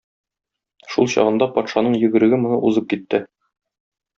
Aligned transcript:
Шул 0.93 1.11
чагында 1.15 1.47
патшаның 1.57 1.99
йөгереге 1.99 2.41
моны 2.47 2.61
узып 2.71 2.89
китте. 2.95 3.25